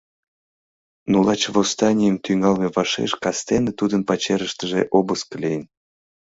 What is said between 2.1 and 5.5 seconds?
тӱҥалме вашеш кастене тудын пачерыштыже обыск